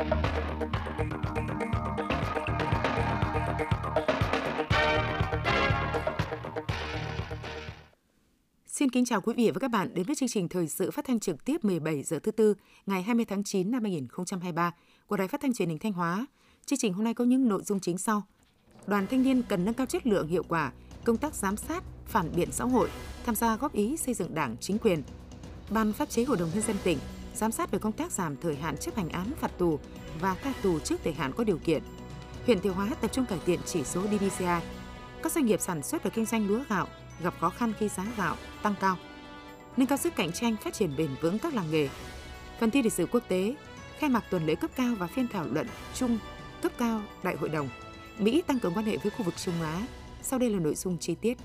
[0.00, 0.08] Xin
[8.90, 11.20] kính chào quý vị và các bạn đến với chương trình thời sự phát thanh
[11.20, 12.54] trực tiếp 17 giờ thứ tư
[12.86, 14.74] ngày 20 tháng 9 năm 2023
[15.06, 16.26] của Đài Phát thanh Truyền hình Thanh Hóa.
[16.66, 18.22] Chương trình hôm nay có những nội dung chính sau.
[18.86, 20.72] Đoàn thanh niên cần nâng cao chất lượng hiệu quả
[21.04, 22.90] công tác giám sát, phản biện xã hội,
[23.26, 25.02] tham gia góp ý xây dựng Đảng, chính quyền.
[25.70, 26.98] Ban pháp chế Hội đồng nhân dân tỉnh
[27.34, 29.78] giám sát về công tác giảm thời hạn chấp hành án phạt tù
[30.20, 31.82] và tha tù trước thời hạn có điều kiện.
[32.46, 34.60] Huyện Thiệu Hóa tập trung cải thiện chỉ số DBCI.
[35.22, 36.86] Các doanh nghiệp sản xuất và kinh doanh lúa gạo
[37.22, 38.96] gặp khó khăn khi giá gạo tăng cao.
[39.76, 41.88] Nâng cao sức cạnh tranh phát triển bền vững các làng nghề.
[42.60, 43.54] Phần tin lịch sử quốc tế,
[43.98, 46.18] khai mạc tuần lễ cấp cao và phiên thảo luận chung
[46.62, 47.68] cấp cao Đại hội đồng.
[48.18, 49.86] Mỹ tăng cường quan hệ với khu vực Trung Á.
[50.22, 51.38] Sau đây là nội dung chi tiết.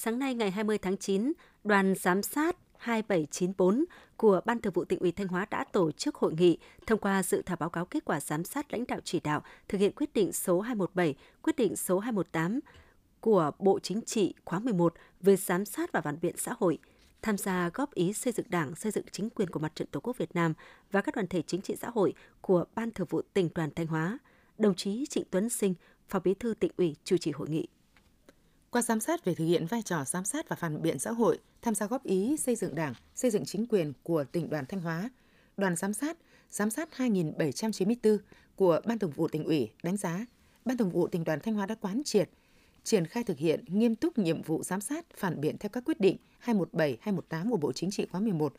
[0.00, 1.32] Sáng nay ngày 20 tháng 9,
[1.64, 3.84] đoàn giám sát 2794
[4.16, 7.22] của Ban Thường vụ tỉnh ủy Thanh Hóa đã tổ chức hội nghị thông qua
[7.22, 10.12] dự thảo báo cáo kết quả giám sát lãnh đạo chỉ đạo thực hiện quyết
[10.14, 12.60] định số 217, quyết định số 218
[13.20, 16.78] của Bộ Chính trị khóa 11 về giám sát và phản biện xã hội,
[17.22, 20.00] tham gia góp ý xây dựng Đảng, xây dựng chính quyền của Mặt trận Tổ
[20.00, 20.54] quốc Việt Nam
[20.90, 23.86] và các đoàn thể chính trị xã hội của Ban Thường vụ tỉnh đoàn Thanh
[23.86, 24.18] Hóa.
[24.58, 25.74] Đồng chí Trịnh Tuấn Sinh,
[26.08, 27.66] Phó Bí thư tỉnh ủy chủ trì hội nghị.
[28.70, 31.38] Qua giám sát về thực hiện vai trò giám sát và phản biện xã hội,
[31.62, 34.80] tham gia góp ý xây dựng Đảng, xây dựng chính quyền của tỉnh đoàn Thanh
[34.80, 35.10] Hóa,
[35.56, 36.16] đoàn giám sát,
[36.50, 38.18] giám sát 2794
[38.56, 40.26] của Ban Thường vụ tỉnh ủy đánh giá
[40.64, 42.30] Ban Thường vụ tỉnh đoàn Thanh Hóa đã quán triệt,
[42.84, 46.00] triển khai thực hiện nghiêm túc nhiệm vụ giám sát, phản biện theo các quyết
[46.00, 48.54] định 217, 218 của Bộ Chính trị khóa 11.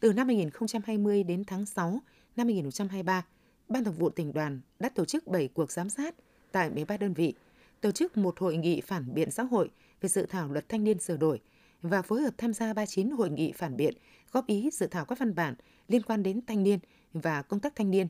[0.00, 2.00] Từ năm 2020 đến tháng 6
[2.36, 3.26] năm 2023,
[3.68, 6.14] Ban Thường vụ tỉnh đoàn đã tổ chức 7 cuộc giám sát
[6.52, 7.34] tại 13 đơn vị,
[7.82, 10.98] tổ chức một hội nghị phản biện xã hội về dự thảo luật thanh niên
[10.98, 11.40] sửa đổi
[11.82, 13.94] và phối hợp tham gia 39 hội nghị phản biện,
[14.32, 15.54] góp ý dự thảo các văn bản
[15.88, 16.78] liên quan đến thanh niên
[17.12, 18.06] và công tác thanh niên.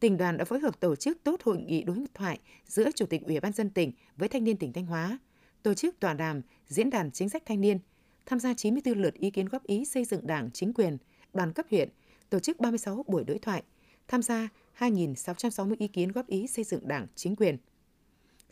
[0.00, 3.22] Tỉnh đoàn đã phối hợp tổ chức tốt hội nghị đối thoại giữa Chủ tịch
[3.26, 5.18] Ủy ban dân tỉnh với thanh niên tỉnh Thanh Hóa,
[5.62, 7.78] tổ chức tọa đàm, diễn đàn chính sách thanh niên,
[8.26, 10.98] tham gia 94 lượt ý kiến góp ý xây dựng đảng, chính quyền,
[11.34, 11.88] đoàn cấp huyện,
[12.30, 13.62] tổ chức 36 buổi đối thoại,
[14.08, 17.56] tham gia 2.660 ý kiến góp ý xây dựng đảng, chính quyền.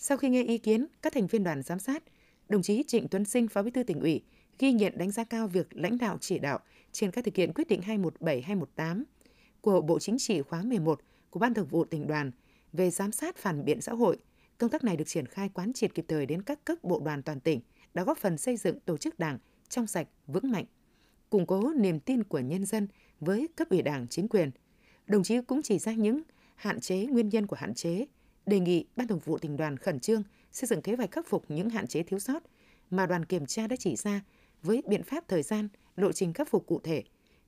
[0.04, 2.02] Sau khi nghe ý kiến các thành viên đoàn giám sát,
[2.48, 4.22] đồng chí Trịnh Tuấn Sinh, Phó Bí thư tỉnh ủy,
[4.58, 6.58] ghi nhận đánh giá cao việc lãnh đạo chỉ đạo
[6.92, 7.80] trên các thực hiện quyết định
[8.16, 9.02] 217-218
[9.60, 12.30] của Bộ Chính trị khóa 11 của Ban Thường vụ tỉnh đoàn
[12.72, 14.18] về giám sát phản biện xã hội.
[14.58, 17.22] Công tác này được triển khai quán triệt kịp thời đến các cấp bộ đoàn
[17.22, 17.60] toàn tỉnh,
[17.94, 19.38] đã góp phần xây dựng tổ chức đảng
[19.68, 20.64] trong sạch, vững mạnh,
[21.30, 22.88] củng cố niềm tin của nhân dân
[23.20, 24.50] với cấp ủy đảng chính quyền.
[25.06, 26.22] Đồng chí cũng chỉ ra những
[26.54, 28.06] hạn chế nguyên nhân của hạn chế,
[28.46, 30.22] đề nghị Ban Thường vụ tỉnh đoàn khẩn trương
[30.52, 32.42] xây dựng kế hoạch khắc phục những hạn chế thiếu sót
[32.90, 34.20] mà đoàn kiểm tra đã chỉ ra
[34.62, 37.02] với biện pháp thời gian, lộ trình khắc phục cụ thể,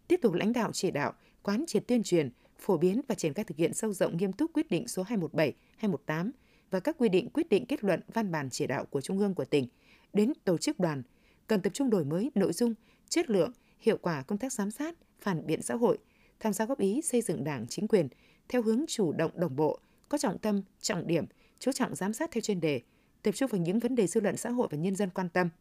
[0.08, 1.12] tiếp tục lãnh đạo chỉ đạo,
[1.42, 4.52] quán triệt tuyên truyền, phổ biến và triển khai thực hiện sâu rộng nghiêm túc
[4.52, 6.30] quyết định số 217, 218
[6.70, 9.34] và các quy định quyết định kết luận văn bản chỉ đạo của Trung ương
[9.34, 9.68] của tỉnh
[10.12, 11.02] đến tổ chức đoàn
[11.46, 12.74] cần tập trung đổi mới nội dung,
[13.08, 15.98] chất lượng, hiệu quả công tác giám sát, phản biện xã hội,
[16.40, 18.08] tham gia góp ý xây dựng đảng chính quyền
[18.48, 19.78] theo hướng chủ động đồng bộ,
[20.08, 21.24] có trọng tâm, trọng điểm,
[21.58, 22.80] chú trọng giám sát theo chuyên đề,
[23.22, 25.48] tập trung vào những vấn đề dư luận xã hội và nhân dân quan tâm–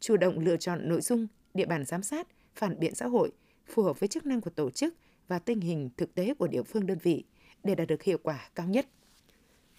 [0.00, 3.32] chủ động lựa chọn nội dung, địa bàn giám sát, phản biện xã hội
[3.66, 4.94] phù hợp với chức năng của tổ chức
[5.28, 7.24] và tình hình thực tế của địa phương đơn vị
[7.64, 8.86] để đạt được hiệu quả cao nhất.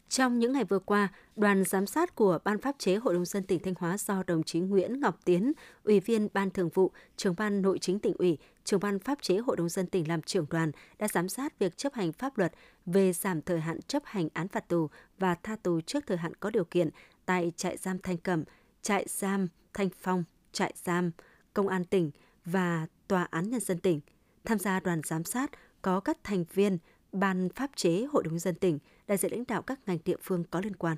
[0.09, 3.43] Trong những ngày vừa qua, đoàn giám sát của Ban pháp chế Hội đồng dân
[3.43, 5.53] tỉnh Thanh Hóa do đồng chí Nguyễn Ngọc Tiến,
[5.83, 9.37] Ủy viên Ban Thường vụ, trưởng ban Nội chính tỉnh ủy, trưởng ban pháp chế
[9.37, 12.53] Hội đồng dân tỉnh làm trưởng đoàn đã giám sát việc chấp hành pháp luật
[12.85, 16.33] về giảm thời hạn chấp hành án phạt tù và tha tù trước thời hạn
[16.39, 16.89] có điều kiện
[17.25, 18.43] tại trại giam Thanh Cẩm,
[18.81, 21.11] trại giam Thanh Phong, trại giam,
[21.53, 22.11] công an tỉnh
[22.45, 24.01] và tòa án nhân dân tỉnh.
[24.45, 25.51] Tham gia đoàn giám sát
[25.81, 26.77] có các thành viên
[27.11, 30.43] ban pháp chế Hội đồng dân tỉnh, đại diện lãnh đạo các ngành địa phương
[30.43, 30.97] có liên quan.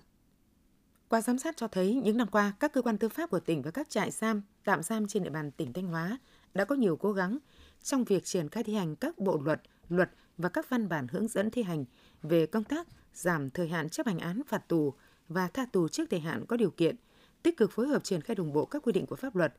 [1.09, 3.61] Qua giám sát cho thấy những năm qua, các cơ quan tư pháp của tỉnh
[3.61, 6.17] và các trại giam, tạm giam trên địa bàn tỉnh Thanh Hóa
[6.53, 7.37] đã có nhiều cố gắng
[7.83, 11.27] trong việc triển khai thi hành các bộ luật, luật và các văn bản hướng
[11.27, 11.85] dẫn thi hành
[12.21, 14.93] về công tác giảm thời hạn chấp hành án phạt tù
[15.27, 16.95] và tha tù trước thời hạn có điều kiện–
[17.43, 19.53] tích cực phối hợp triển khai đồng bộ các quy định của pháp luật.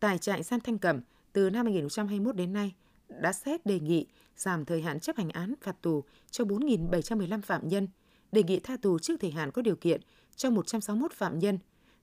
[0.00, 1.00] Tại trại giam Thanh Cẩm,
[1.32, 2.74] từ năm 2021 đến nay,
[3.08, 4.06] đã xét đề nghị
[4.36, 7.88] giảm thời hạn chấp hành án phạt tù cho 4.715 phạm nhân,
[8.32, 10.00] đề nghị tha tù trước thời hạn có điều kiện
[10.36, 11.58] cho 161 phạm nhân.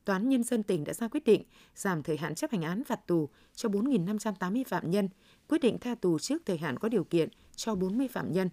[0.06, 1.44] Tòa án Nhân dân tỉnh đã ra quyết định
[1.76, 5.10] giảm thời hạn chấp hành án phạt tù cho 4.580 phạm nhân,
[5.48, 8.50] quyết định tha tù trước thời hạn có điều kiện cho 40 phạm nhân.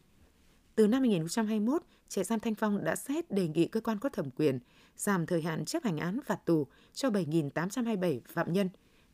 [0.75, 4.31] Từ năm 2021, trại giam Thanh Phong đã xét đề nghị cơ quan có thẩm
[4.31, 4.59] quyền
[4.97, 8.69] giảm thời hạn chấp hành án phạt tù cho 7.827 phạm nhân,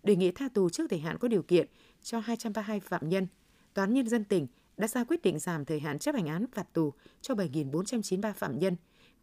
[0.06, 1.66] đề nghị tha tù trước thời hạn có điều kiện
[2.02, 3.26] cho 232 phạm nhân.
[3.74, 6.46] Tòa án Nhân dân tỉnh đã ra quyết định giảm thời hạn chấp hành án
[6.52, 8.76] phạt tù cho 7.493 phạm nhân,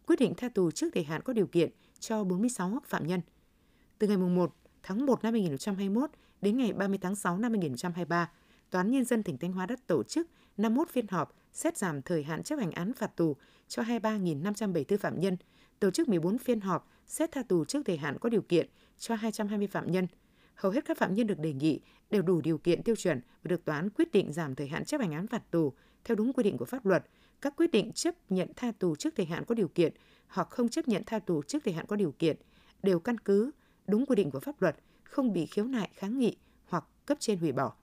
[0.06, 1.70] quyết định tha tù trước thời hạn có điều kiện
[2.00, 3.20] cho 46 phạm nhân.
[3.98, 6.10] Từ ngày 1 tháng 1 năm 2021
[6.40, 8.30] đến ngày 30 tháng 6 năm 2023,
[8.70, 12.02] Tòa án Nhân dân tỉnh Thanh Hóa đã tổ chức 51 phiên họp xét giảm
[12.02, 13.36] thời hạn chấp hành án phạt tù
[13.68, 15.36] cho 23.574 phạm nhân,
[15.80, 19.14] tổ chức 14 phiên họp xét tha tù trước thời hạn có điều kiện cho
[19.14, 20.06] 220 phạm nhân.
[20.54, 21.80] Hầu hết các phạm nhân được đề nghị
[22.10, 24.84] đều đủ điều kiện tiêu chuẩn và được tòa án quyết định giảm thời hạn
[24.84, 25.72] chấp hành án phạt tù
[26.04, 27.04] theo đúng quy định của pháp luật.
[27.40, 29.92] Các quyết định chấp nhận tha tù trước thời hạn có điều kiện
[30.28, 32.36] hoặc không chấp nhận tha tù trước thời hạn có điều kiện
[32.82, 33.50] đều căn cứ
[33.86, 37.38] đúng quy định của pháp luật, không bị khiếu nại kháng nghị hoặc cấp trên
[37.38, 37.74] hủy bỏ.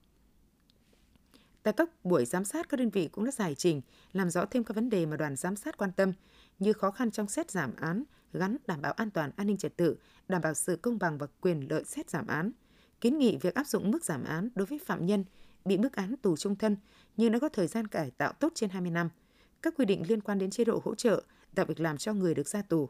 [1.63, 3.81] Tại các buổi giám sát, các đơn vị cũng đã giải trình,
[4.13, 6.13] làm rõ thêm các vấn đề mà đoàn giám sát quan tâm
[6.59, 9.77] như khó khăn trong xét giảm án, gắn đảm bảo an toàn an ninh trật
[9.77, 9.97] tự,
[10.27, 12.51] đảm bảo sự công bằng và quyền lợi xét giảm án,
[13.01, 15.25] kiến nghị việc áp dụng mức giảm án đối với phạm nhân
[15.65, 16.77] bị mức án tù trung thân
[17.17, 19.09] nhưng đã có thời gian cải tạo tốt trên 20 năm,
[19.61, 21.23] các quy định liên quan đến chế độ hỗ trợ,
[21.55, 22.89] tạo việc làm cho người được ra tù.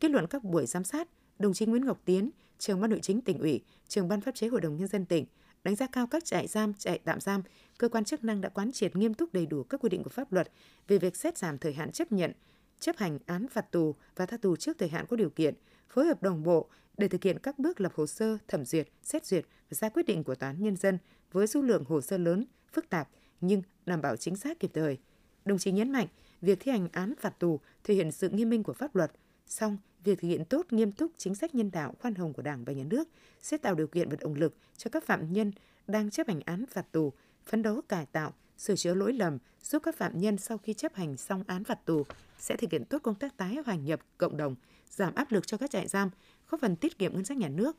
[0.00, 3.20] Kết luận các buổi giám sát, đồng chí Nguyễn Ngọc Tiến, trưởng ban nội chính
[3.20, 5.26] tỉnh ủy, trưởng ban pháp chế Hội đồng nhân dân tỉnh
[5.64, 7.42] đánh giá cao các trại giam, trại tạm giam,
[7.78, 10.10] cơ quan chức năng đã quán triệt nghiêm túc đầy đủ các quy định của
[10.10, 10.50] pháp luật
[10.88, 12.32] về việc xét giảm thời hạn chấp nhận,
[12.80, 15.54] chấp hành án phạt tù và tha tù trước thời hạn có điều kiện,
[15.88, 16.68] phối hợp đồng bộ
[16.98, 20.06] để thực hiện các bước lập hồ sơ, thẩm duyệt, xét duyệt và ra quyết
[20.06, 20.98] định của tòa án nhân dân
[21.32, 23.08] với số lượng hồ sơ lớn, phức tạp
[23.40, 24.98] nhưng đảm bảo chính xác kịp thời.
[25.44, 26.06] Đồng chí nhấn mạnh,
[26.40, 29.12] việc thi hành án phạt tù thể hiện sự nghiêm minh của pháp luật,
[29.46, 32.64] song việc thực hiện tốt nghiêm túc chính sách nhân đạo khoan hồng của Đảng
[32.64, 33.08] và Nhà nước
[33.42, 35.52] sẽ tạo điều kiện và động lực cho các phạm nhân
[35.86, 37.12] đang chấp hành án phạt tù
[37.46, 40.94] phấn đấu cải tạo, sửa chữa lỗi lầm, giúp các phạm nhân sau khi chấp
[40.94, 42.04] hành xong án phạt tù
[42.38, 44.54] sẽ thực hiện tốt công tác tái hòa nhập cộng đồng,
[44.90, 46.10] giảm áp lực cho các trại giam,
[46.50, 47.76] góp phần tiết kiệm ngân sách nhà nước.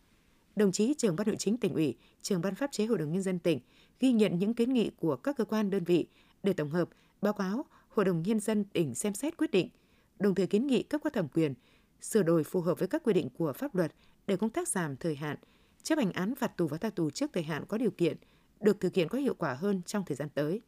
[0.56, 3.22] Đồng chí trưởng ban nội chính tỉnh ủy, trưởng ban pháp chế hội đồng nhân
[3.22, 3.60] dân tỉnh
[4.00, 6.08] ghi nhận những kiến nghị của các cơ quan đơn vị
[6.44, 6.90] để tổng hợp
[7.22, 9.70] báo cáo hội đồng nhân dân tỉnh xem xét quyết định,
[10.20, 11.54] đồng thời kiến nghị cấp có thẩm quyền
[12.02, 13.92] sửa đổi phù hợp với các quy định của pháp luật
[14.28, 15.38] để công tác giảm thời hạn
[15.84, 18.18] chấp hành án phạt tù và tha tù trước thời hạn có điều kiện
[18.62, 20.62] được thực hiện có hiệu quả hơn trong thời gian tới.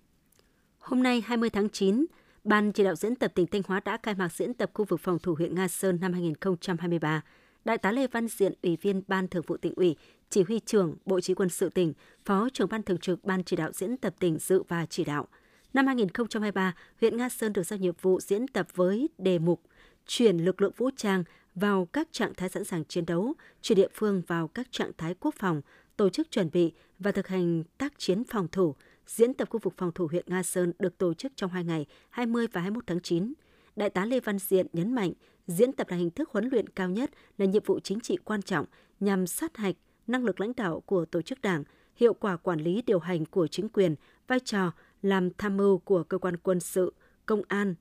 [0.79, 2.05] Hôm nay 20 tháng 9,
[2.43, 4.99] Ban chỉ đạo diễn tập tỉnh Thanh Hóa đã khai mạc diễn tập khu vực
[4.99, 7.21] phòng thủ huyện Nga Sơn năm 2023.
[7.65, 9.95] Đại tá Lê Văn Diện, Ủy viên Ban Thường vụ tỉnh ủy,
[10.29, 11.93] Chỉ huy trưởng Bộ Chỉ quân sự tỉnh,
[12.25, 15.27] Phó trưởng Ban Thường trực Ban chỉ đạo diễn tập tỉnh dự và chỉ đạo.
[15.73, 19.61] Năm 2023, huyện Nga Sơn được giao nhiệm vụ diễn tập với đề mục
[20.07, 21.23] chuyển lực lượng vũ trang
[21.55, 25.15] vào các trạng thái sẵn sàng chiến đấu, chuyển địa phương vào các trạng thái
[25.19, 25.61] quốc phòng,
[25.97, 28.75] tổ chức chuẩn bị và thực hành tác chiến phòng thủ.
[29.07, 31.85] Diễn tập khu vực phòng thủ huyện Nga Sơn được tổ chức trong hai ngày
[32.09, 33.33] 20 và 21 tháng 9.
[33.75, 35.13] Đại tá Lê Văn Diện nhấn mạnh,
[35.47, 38.41] diễn tập là hình thức huấn luyện cao nhất, là nhiệm vụ chính trị quan
[38.41, 38.65] trọng
[38.99, 39.75] nhằm sát hạch
[40.07, 41.63] năng lực lãnh đạo của tổ chức đảng,
[41.95, 43.95] hiệu quả quản lý điều hành của chính quyền,
[44.27, 44.71] vai trò
[45.01, 46.93] làm tham mưu của cơ quan quân sự,
[47.25, 47.75] công an,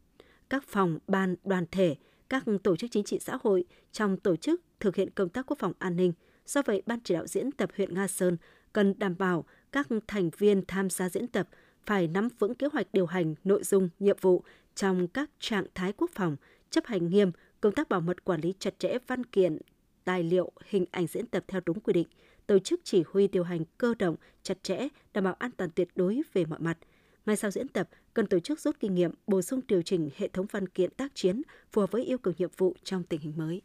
[0.50, 1.96] các phòng, ban, đoàn thể,
[2.28, 5.58] các tổ chức chính trị xã hội trong tổ chức thực hiện công tác quốc
[5.58, 6.12] phòng an ninh.
[6.46, 8.36] Do vậy, Ban chỉ đạo diễn tập huyện Nga Sơn
[8.72, 11.48] cần đảm bảo các thành viên tham gia diễn tập
[11.86, 14.42] phải nắm vững kế hoạch điều hành nội dung, nhiệm vụ
[14.74, 16.36] trong các trạng thái quốc phòng,
[16.70, 19.58] chấp hành nghiêm công tác bảo mật quản lý chặt chẽ văn kiện,
[20.04, 22.06] tài liệu, hình ảnh diễn tập theo đúng quy định,
[22.46, 25.88] tổ chức chỉ huy điều hành cơ động, chặt chẽ, đảm bảo an toàn tuyệt
[25.94, 26.78] đối về mọi mặt.
[27.26, 30.28] Ngay sau diễn tập, cần tổ chức rút kinh nghiệm, bổ sung điều chỉnh hệ
[30.28, 33.32] thống văn kiện tác chiến phù hợp với yêu cầu nhiệm vụ trong tình hình
[33.36, 33.62] mới.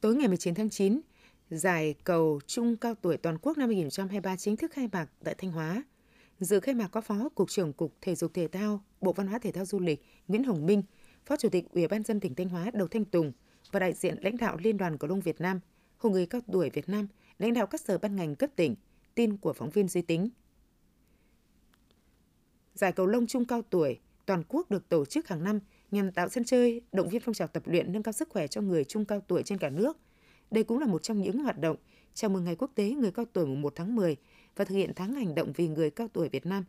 [0.00, 1.00] Tối ngày 19 tháng 9,
[1.50, 5.50] giải cầu trung cao tuổi toàn quốc năm 2023 chính thức khai mạc tại Thanh
[5.52, 5.84] Hóa.
[6.40, 9.38] Dự khai mạc có Phó Cục trưởng Cục Thể dục Thể thao, Bộ Văn hóa
[9.38, 10.82] Thể thao Du lịch Nguyễn Hồng Minh,
[11.26, 13.32] Phó Chủ tịch Ủy ban dân tỉnh Thanh Hóa Đầu Thanh Tùng
[13.72, 15.60] và đại diện lãnh đạo Liên đoàn Cầu lông Việt Nam,
[15.98, 18.74] Hội người cao tuổi Việt Nam, lãnh đạo các sở ban ngành cấp tỉnh,
[19.14, 20.28] tin của phóng viên Duy Tính.
[22.74, 26.28] Giải cầu lông trung cao tuổi toàn quốc được tổ chức hàng năm nhằm tạo
[26.28, 29.04] sân chơi, động viên phong trào tập luyện nâng cao sức khỏe cho người trung
[29.04, 29.96] cao tuổi trên cả nước.
[30.50, 31.76] Đây cũng là một trong những hoạt động
[32.14, 34.16] chào mừng Ngày Quốc tế Người cao tuổi mùng 1 tháng 10
[34.56, 36.64] và thực hiện tháng hành động vì người cao tuổi Việt Nam.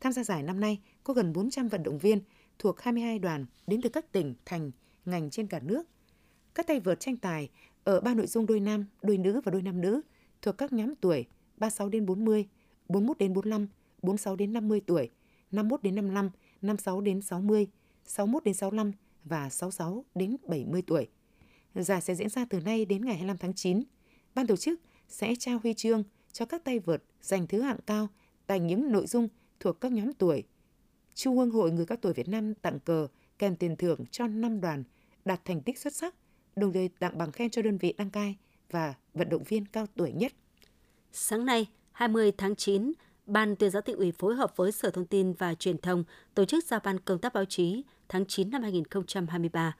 [0.00, 2.20] Tham gia giải năm nay có gần 400 vận động viên
[2.58, 4.70] thuộc 22 đoàn đến từ các tỉnh, thành,
[5.04, 5.82] ngành trên cả nước.
[6.54, 7.50] Các tay vợt tranh tài
[7.84, 10.00] ở ba nội dung đôi nam, đôi nữ và đôi nam nữ
[10.42, 12.48] thuộc các nhóm tuổi 36 đến 40,
[12.88, 13.66] 41 đến 45,
[14.02, 15.10] 46 đến 50 tuổi,
[15.50, 16.30] 51 đến 55,
[16.62, 17.66] 56 đến 60,
[18.04, 18.92] 61 đến 65
[19.24, 21.08] và 66 đến 70 tuổi.
[21.82, 23.82] Giải sẽ diễn ra từ nay đến ngày 25 tháng 9.
[24.34, 28.08] Ban tổ chức sẽ trao huy chương cho các tay vợt giành thứ hạng cao
[28.46, 29.28] tại những nội dung
[29.60, 30.44] thuộc các nhóm tuổi.
[31.14, 33.08] Trung ương Hội Người cao tuổi Việt Nam tặng cờ
[33.38, 34.84] kèm tiền thưởng cho 5 đoàn
[35.24, 36.14] đạt thành tích xuất sắc,
[36.56, 38.36] đồng thời tặng bằng khen cho đơn vị đăng cai
[38.70, 40.32] và vận động viên cao tuổi nhất.
[41.12, 42.92] Sáng nay, 20 tháng 9,
[43.28, 46.04] Ban tuyên giáo tỉnh ủy phối hợp với Sở Thông tin và Truyền thông
[46.34, 49.76] tổ chức giao ban công tác báo chí tháng 9 năm 2023.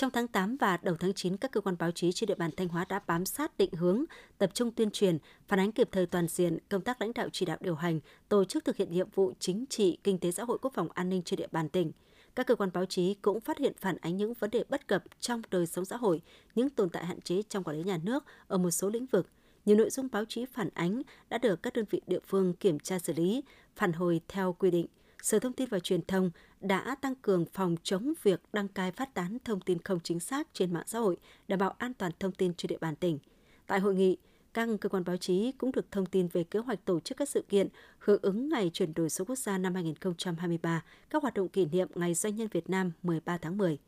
[0.00, 2.50] Trong tháng 8 và đầu tháng 9, các cơ quan báo chí trên địa bàn
[2.56, 4.04] Thanh Hóa đã bám sát định hướng,
[4.38, 7.46] tập trung tuyên truyền, phản ánh kịp thời toàn diện công tác lãnh đạo chỉ
[7.46, 10.58] đạo điều hành, tổ chức thực hiện nhiệm vụ chính trị, kinh tế xã hội
[10.62, 11.92] quốc phòng an ninh trên địa bàn tỉnh.
[12.34, 15.04] Các cơ quan báo chí cũng phát hiện phản ánh những vấn đề bất cập
[15.20, 16.22] trong đời sống xã hội,
[16.54, 19.26] những tồn tại hạn chế trong quản lý nhà nước ở một số lĩnh vực–
[19.64, 22.78] nhiều nội dung báo chí phản ánh đã được các đơn vị địa phương kiểm
[22.78, 23.42] tra xử lý,
[23.76, 24.86] phản hồi theo quy định.
[25.22, 29.14] Sở Thông tin và Truyền thông đã tăng cường phòng chống việc đăng cai phát
[29.14, 31.16] tán thông tin không chính xác trên mạng xã hội,
[31.48, 33.18] đảm bảo an toàn thông tin trên địa bàn tỉnh.
[33.66, 34.16] Tại hội nghị,
[34.54, 37.28] các cơ quan báo chí cũng được thông tin về kế hoạch tổ chức các
[37.28, 41.48] sự kiện hưởng ứng Ngày chuyển đổi số quốc gia năm 2023, các hoạt động
[41.48, 43.78] kỷ niệm Ngày Doanh nhân Việt Nam 13 tháng 10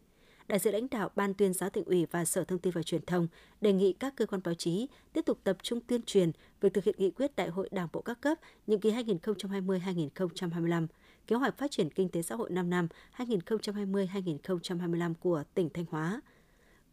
[0.49, 3.05] đại diện lãnh đạo Ban tuyên giáo tỉnh ủy và Sở Thông tin và Truyền
[3.07, 3.29] thông
[3.61, 6.85] đề nghị các cơ quan báo chí tiếp tục tập trung tuyên truyền việc thực
[6.85, 10.87] hiện nghị quyết Đại hội Đảng bộ các cấp nhiệm kỳ 2020-2025,
[11.26, 16.21] kế hoạch phát triển kinh tế xã hội 5 năm 2020-2025 của tỉnh Thanh Hóa,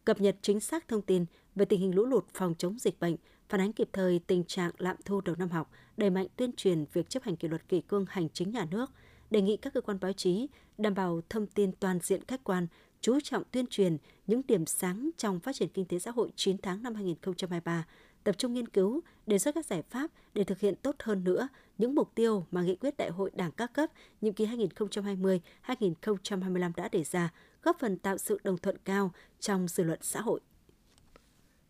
[0.06, 3.16] cập nhật chính xác thông tin về tình hình lũ lụt phòng chống dịch bệnh,
[3.50, 6.86] phản ánh kịp thời tình trạng lạm thu đầu năm học, đẩy mạnh tuyên truyền
[6.94, 8.92] việc chấp hành kỷ luật kỷ cương hành chính nhà nước,
[9.30, 12.68] đề nghị các cơ quan báo chí đảm bảo thông tin toàn diện khách quan,
[13.02, 16.58] chú trọng tuyên truyền những điểm sáng trong phát triển kinh tế xã hội 9
[16.58, 17.86] tháng năm 2023,
[18.24, 21.48] tập trung nghiên cứu, đề xuất các giải pháp để thực hiện tốt hơn nữa
[21.78, 23.90] những mục tiêu mà nghị quyết Đại hội Đảng các cấp
[24.22, 27.34] nhiệm kỳ 2020-2025 đã đề ra,
[27.64, 30.40] góp phần tạo sự đồng thuận cao trong dư luận xã hội.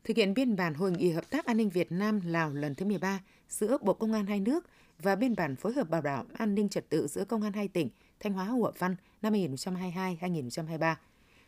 [0.03, 2.85] Thực hiện biên bản hội nghị hợp tác an ninh Việt Nam Lào lần thứ
[2.85, 4.65] 13 giữa Bộ Công an hai nước
[4.99, 7.67] và biên bản phối hợp bảo đảm an ninh trật tự giữa công an hai
[7.67, 7.89] tỉnh
[8.19, 10.95] Thanh Hóa Hủa Văn năm 2022-2023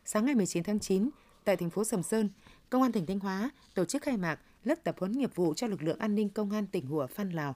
[0.05, 1.09] sáng ngày 19 tháng 9,
[1.43, 2.29] tại thành phố Sầm Sơn,
[2.69, 5.67] Công an tỉnh Thanh Hóa tổ chức khai mạc lớp tập huấn nghiệp vụ cho
[5.67, 7.55] lực lượng an ninh công an tỉnh Hủa Phan Lào.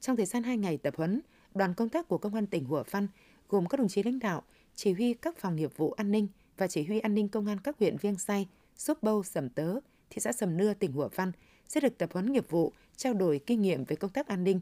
[0.00, 1.20] Trong thời gian 2 ngày tập huấn,
[1.54, 3.08] đoàn công tác của Công an tỉnh Hủa Phan
[3.48, 4.42] gồm các đồng chí lãnh đạo,
[4.74, 7.58] chỉ huy các phòng nghiệp vụ an ninh và chỉ huy an ninh công an
[7.64, 9.74] các huyện Viêng Say, Sốp Bâu, Sầm Tớ,
[10.10, 11.32] thị xã Sầm Nưa, tỉnh Hủa Phan
[11.68, 14.60] sẽ được tập huấn nghiệp vụ, trao đổi kinh nghiệm về công tác an ninh.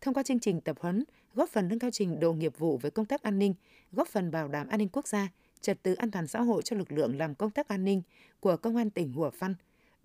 [0.00, 1.04] Thông qua chương trình tập huấn,
[1.34, 3.54] góp phần nâng cao trình độ nghiệp vụ về công tác an ninh,
[3.92, 5.28] góp phần bảo đảm an ninh quốc gia,
[5.60, 8.02] trật tự an toàn xã hội cho lực lượng làm công tác an ninh
[8.40, 9.54] của Công an tỉnh Hủa Phan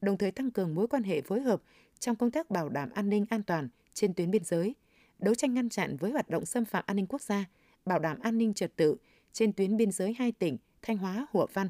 [0.04, 1.62] đồng thời tăng cường mối quan hệ phối hợp
[2.00, 4.76] trong công tác bảo đảm an ninh an toàn trên tuyến biên giới,
[5.20, 7.46] đấu tranh ngăn chặn với hoạt động xâm phạm an ninh quốc gia,
[7.86, 8.96] bảo đảm an ninh trật tự
[9.34, 11.70] trên tuyến biên giới hai tỉnh Thanh Hóa, Hủa Văn.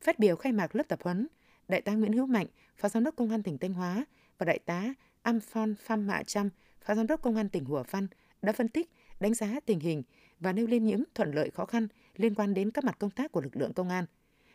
[0.00, 1.26] Phát biểu khai mạc lớp tập huấn,
[1.68, 2.46] Đại tá Nguyễn Hữu Mạnh,
[2.76, 4.04] Phó Giám đốc Công an tỉnh Thanh Hóa
[4.38, 6.48] và Đại tá Amphon Pham Mạ Trâm,
[6.84, 8.06] Phó Giám đốc Công an tỉnh Hủa Văn
[8.42, 10.02] đã phân tích, đánh giá tình hình
[10.40, 13.32] và nêu lên những thuận lợi khó khăn liên quan đến các mặt công tác
[13.32, 14.04] của lực lượng công an.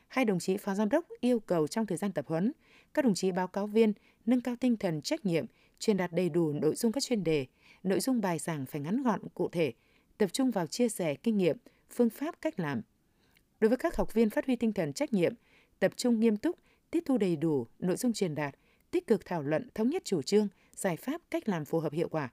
[0.07, 2.51] Hai đồng chí phó giám đốc yêu cầu trong thời gian tập huấn,
[2.93, 3.93] các đồng chí báo cáo viên
[4.25, 5.45] nâng cao tinh thần trách nhiệm,
[5.79, 7.45] truyền đạt đầy đủ nội dung các chuyên đề,
[7.83, 9.73] nội dung bài giảng phải ngắn gọn cụ thể,
[10.17, 11.57] tập trung vào chia sẻ kinh nghiệm,
[11.91, 12.81] phương pháp cách làm.
[13.59, 15.33] Đối với các học viên phát huy tinh thần trách nhiệm,
[15.79, 16.59] tập trung nghiêm túc,
[16.91, 18.55] tiếp thu đầy đủ nội dung truyền đạt,
[18.91, 22.09] tích cực thảo luận thống nhất chủ trương, giải pháp cách làm phù hợp hiệu
[22.09, 22.29] quả.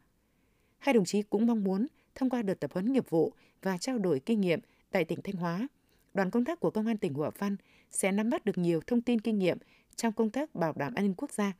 [0.78, 3.32] Hai đồng chí cũng mong muốn thông qua đợt tập huấn nghiệp vụ
[3.62, 4.60] và trao đổi kinh nghiệm
[4.90, 5.68] tại tỉnh Thanh Hóa,
[6.14, 7.56] đoàn công tác của Công an tỉnh Hủa Văn
[7.90, 9.58] sẽ nắm bắt được nhiều thông tin kinh nghiệm
[9.96, 11.52] trong công tác bảo đảm an ninh quốc gia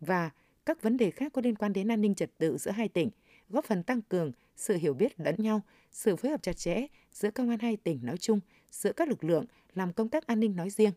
[0.00, 0.30] và
[0.66, 3.10] các vấn đề khác có liên quan đến an ninh trật tự giữa hai tỉnh,
[3.48, 5.60] góp phần tăng cường sự hiểu biết lẫn nhau,
[5.92, 9.24] sự phối hợp chặt chẽ giữa công an hai tỉnh nói chung, giữa các lực
[9.24, 10.92] lượng làm công tác an ninh nói riêng.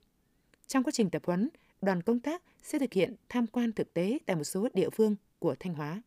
[0.67, 1.49] Trong quá trình tập huấn,
[1.81, 5.15] đoàn công tác sẽ thực hiện tham quan thực tế tại một số địa phương
[5.39, 6.01] của Thanh Hóa.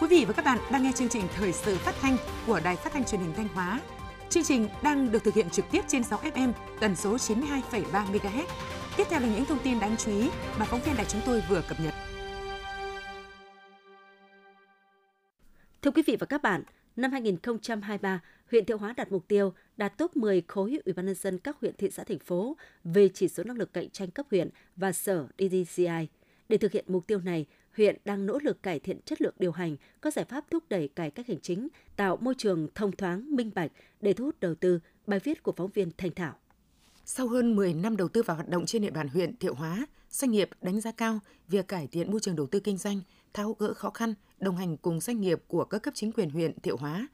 [0.00, 2.76] Quý vị và các bạn đang nghe chương trình Thời sự phát thanh của Đài
[2.76, 3.80] Phát thanh Truyền hình Thanh Hóa.
[4.32, 8.46] Chương trình đang được thực hiện trực tiếp trên 6 FM tần số 92,3 MHz.
[8.96, 11.42] Tiếp theo là những thông tin đáng chú ý mà phóng viên đài chúng tôi
[11.48, 11.94] vừa cập nhật.
[15.82, 16.62] Thưa quý vị và các bạn,
[16.96, 18.20] năm 2023,
[18.50, 21.56] huyện Thiệu Hóa đặt mục tiêu đạt top 10 khối Ủy ban nhân dân các
[21.60, 24.92] huyện thị xã thành phố về chỉ số năng lực cạnh tranh cấp huyện và
[24.92, 26.08] sở DDCI.
[26.48, 29.52] Để thực hiện mục tiêu này, huyện đang nỗ lực cải thiện chất lượng điều
[29.52, 33.36] hành, có giải pháp thúc đẩy cải cách hành chính, tạo môi trường thông thoáng,
[33.36, 34.80] minh bạch để thu hút đầu tư.
[35.06, 36.34] Bài viết của phóng viên Thanh Thảo.
[37.04, 39.86] Sau hơn 10 năm đầu tư vào hoạt động trên địa bàn huyện Thiệu Hóa,
[40.10, 43.00] doanh nghiệp đánh giá cao việc cải thiện môi trường đầu tư kinh doanh,
[43.32, 46.60] tháo gỡ khó khăn, đồng hành cùng doanh nghiệp của các cấp chính quyền huyện
[46.60, 47.08] Thiệu Hóa.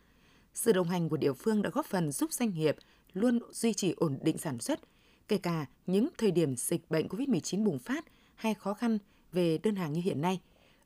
[0.55, 2.77] Sự đồng hành của địa phương đã góp phần giúp doanh nghiệp
[3.13, 4.81] luôn duy trì ổn định sản xuất,
[5.29, 8.99] kể cả những thời điểm dịch bệnh COVID-19 bùng phát hay khó khăn
[9.33, 10.41] về đơn hàng như hiện nay.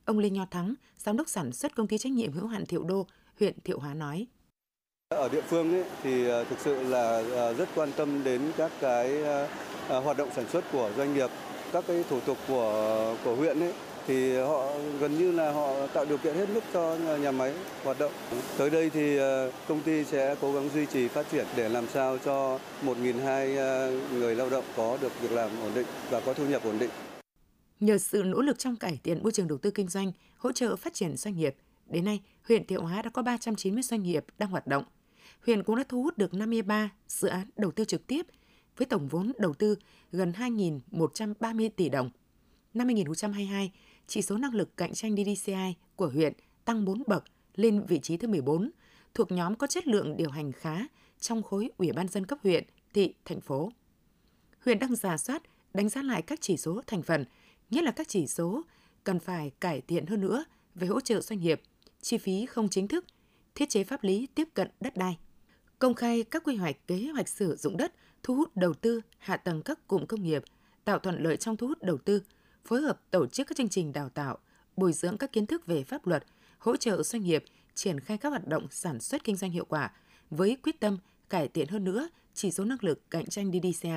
[0.05, 2.83] Ông Lê Nho Thắng, giám đốc sản xuất công ty trách nhiệm hữu hạn Thiệu
[2.83, 3.07] Đô,
[3.39, 4.27] huyện Thiệu Hóa nói.
[5.09, 8.71] Ở địa phương ấy, thì ờ, thực sự là ờ, rất quan tâm đến các
[8.79, 9.23] cái
[9.89, 11.29] ờ, hoạt động sản xuất của doanh nghiệp
[11.71, 13.73] các cái thủ tục của của huyện ấy
[14.07, 17.99] thì họ gần như là họ tạo điều kiện hết mức cho nhà máy hoạt
[17.99, 18.11] động.
[18.57, 19.17] Tới đây thì
[19.67, 24.35] công ty sẽ cố gắng duy trì phát triển để làm sao cho 1.200 người
[24.35, 26.89] lao động có được việc làm ổn định và có thu nhập ổn định.
[27.83, 30.75] Nhờ sự nỗ lực trong cải thiện môi trường đầu tư kinh doanh, hỗ trợ
[30.75, 34.49] phát triển doanh nghiệp, đến nay huyện Thiệu Hóa đã có 390 doanh nghiệp đang
[34.49, 34.83] hoạt động.
[35.45, 38.25] Huyện cũng đã thu hút được 53 dự án đầu tư trực tiếp
[38.77, 39.75] với tổng vốn đầu tư
[40.11, 42.09] gần 2.130 tỷ đồng.
[42.73, 43.71] Năm 2022,
[44.07, 46.33] chỉ số năng lực cạnh tranh DDCI của huyện
[46.65, 47.23] tăng 4 bậc
[47.55, 48.71] lên vị trí thứ 14,
[49.13, 50.87] thuộc nhóm có chất lượng điều hành khá
[51.19, 52.63] trong khối ủy ban dân cấp huyện,
[52.93, 53.71] thị, thành phố.
[54.65, 57.25] Huyện đang giả soát, đánh giá lại các chỉ số thành phần,
[57.73, 58.61] nhất là các chỉ số
[59.03, 61.61] cần phải cải thiện hơn nữa về hỗ trợ doanh nghiệp,
[62.01, 63.05] chi phí không chính thức,
[63.55, 65.17] thiết chế pháp lý tiếp cận đất đai.
[65.79, 69.37] Công khai các quy hoạch kế hoạch sử dụng đất, thu hút đầu tư, hạ
[69.37, 70.43] tầng các cụm công nghiệp,
[70.85, 72.21] tạo thuận lợi trong thu hút đầu tư,
[72.65, 74.37] phối hợp tổ chức các chương trình đào tạo,
[74.77, 76.23] bồi dưỡng các kiến thức về pháp luật,
[76.57, 77.43] hỗ trợ doanh nghiệp
[77.75, 79.91] triển khai các hoạt động sản xuất kinh doanh hiệu quả
[80.29, 80.97] với quyết tâm
[81.29, 83.89] cải thiện hơn nữa chỉ số năng lực cạnh tranh DDCI.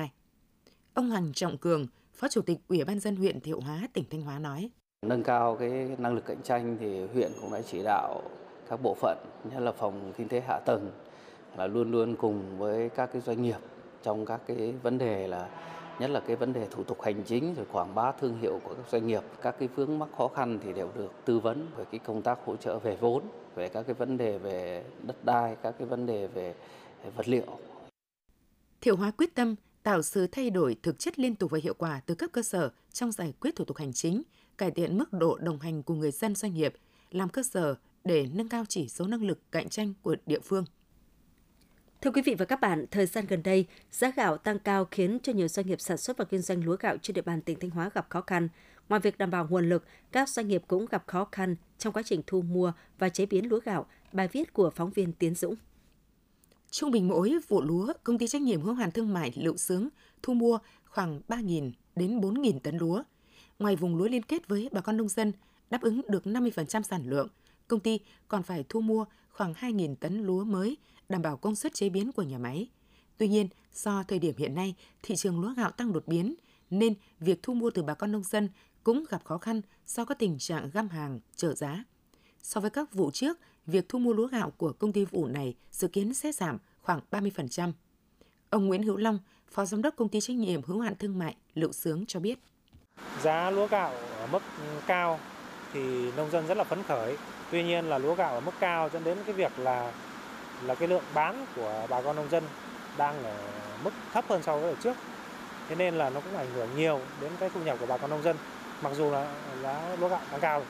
[0.93, 4.21] Ông Hoàng Trọng Cường, Phó Chủ tịch Ủy ban dân huyện Thiệu Hóa, tỉnh Thanh
[4.21, 4.69] Hóa nói:
[5.05, 8.21] Nâng cao cái năng lực cạnh tranh thì huyện cũng đã chỉ đạo
[8.69, 9.17] các bộ phận
[9.51, 10.91] nhất là phòng kinh tế hạ tầng
[11.57, 13.57] là luôn luôn cùng với các cái doanh nghiệp
[14.03, 15.49] trong các cái vấn đề là
[15.99, 18.73] nhất là cái vấn đề thủ tục hành chính rồi quảng bá thương hiệu của
[18.73, 21.85] các doanh nghiệp các cái vướng mắc khó khăn thì đều được tư vấn về
[21.91, 23.23] cái công tác hỗ trợ về vốn
[23.55, 26.53] về các cái vấn đề về đất đai các cái vấn đề về
[27.15, 27.45] vật liệu.
[28.81, 29.55] Thiệu Hóa quyết tâm
[29.87, 32.69] tạo sự thay đổi thực chất liên tục và hiệu quả từ cấp cơ sở
[32.93, 34.23] trong giải quyết thủ tục hành chính,
[34.57, 36.73] cải thiện mức độ đồng hành của người dân doanh nghiệp,
[37.11, 40.65] làm cơ sở để nâng cao chỉ số năng lực cạnh tranh của địa phương.
[42.01, 45.19] Thưa quý vị và các bạn, thời gian gần đây, giá gạo tăng cao khiến
[45.23, 47.59] cho nhiều doanh nghiệp sản xuất và kinh doanh lúa gạo trên địa bàn tỉnh
[47.59, 48.49] Thanh Hóa gặp khó khăn.
[48.89, 52.03] Ngoài việc đảm bảo nguồn lực, các doanh nghiệp cũng gặp khó khăn trong quá
[52.05, 53.85] trình thu mua và chế biến lúa gạo.
[54.11, 55.55] Bài viết của phóng viên Tiến Dũng.
[56.71, 59.89] Trung bình mỗi vụ lúa, công ty trách nhiệm hữu hạn thương mại Lựu Sướng
[60.23, 63.03] thu mua khoảng 3.000 đến 4.000 tấn lúa.
[63.59, 65.31] Ngoài vùng lúa liên kết với bà con nông dân
[65.69, 67.27] đáp ứng được 50% sản lượng,
[67.67, 70.77] công ty còn phải thu mua khoảng 2.000 tấn lúa mới
[71.09, 72.69] đảm bảo công suất chế biến của nhà máy.
[73.17, 76.35] Tuy nhiên, do thời điểm hiện nay thị trường lúa gạo tăng đột biến
[76.69, 78.49] nên việc thu mua từ bà con nông dân
[78.83, 81.83] cũng gặp khó khăn do có tình trạng găm hàng, trở giá.
[82.43, 85.55] So với các vụ trước, việc thu mua lúa gạo của công ty vụ này
[85.71, 87.71] dự kiến sẽ giảm khoảng 30%.
[88.49, 89.19] Ông Nguyễn Hữu Long,
[89.51, 92.39] Phó Giám đốc Công ty trách nhiệm hữu hạn thương mại Lựu Sướng cho biết.
[93.21, 94.39] Giá lúa gạo ở mức
[94.87, 95.19] cao
[95.73, 97.17] thì nông dân rất là phấn khởi.
[97.51, 99.93] Tuy nhiên là lúa gạo ở mức cao dẫn đến cái việc là
[100.63, 102.43] là cái lượng bán của bà con nông dân
[102.97, 103.37] đang ở
[103.83, 104.93] mức thấp hơn so với ở trước.
[105.69, 108.09] Thế nên là nó cũng ảnh hưởng nhiều đến cái thu nhập của bà con
[108.09, 108.37] nông dân.
[108.81, 110.63] Mặc dù là giá lúa gạo tăng cao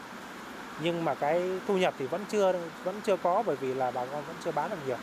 [0.84, 4.06] nhưng mà cái thu nhập thì vẫn chưa vẫn chưa có bởi vì là bà
[4.06, 4.98] con vẫn chưa bán được nhiều.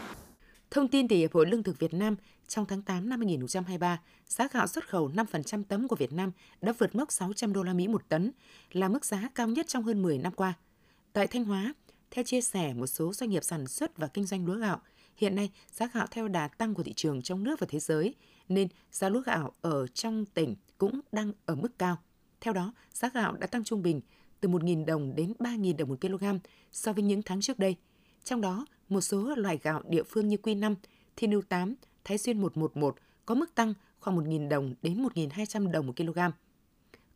[0.70, 2.16] Thông tin từ Hiệp hội Lương thực Việt Nam,
[2.48, 6.72] trong tháng 8 năm 2023, giá gạo xuất khẩu 5% tấm của Việt Nam đã
[6.78, 8.30] vượt mốc 600 đô la Mỹ một tấn,
[8.72, 10.54] là mức giá cao nhất trong hơn 10 năm qua.
[11.12, 11.74] Tại Thanh Hóa,
[12.10, 14.80] theo chia sẻ một số doanh nghiệp sản xuất và kinh doanh lúa gạo,
[15.16, 18.14] hiện nay giá gạo theo đà tăng của thị trường trong nước và thế giới,
[18.48, 21.96] nên giá lúa gạo ở trong tỉnh cũng đang ở mức cao.
[22.40, 24.00] Theo đó, giá gạo đã tăng trung bình
[24.40, 26.24] từ 1.000 đồng đến 3.000 đồng một kg
[26.72, 27.76] so với những tháng trước đây.
[28.24, 30.74] Trong đó, một số loại gạo địa phương như Quy 5,
[31.16, 35.86] Thiên Lưu 8, Thái Xuyên 111 có mức tăng khoảng 1.000 đồng đến 1.200 đồng
[35.86, 36.18] một kg.